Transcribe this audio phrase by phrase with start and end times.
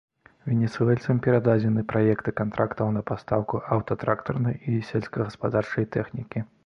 [0.51, 6.39] Венесуэльцам перададзены праекты кантрактаў на пастаўку аўтатрактарнай і сельскагаспадарчай тэхнікі.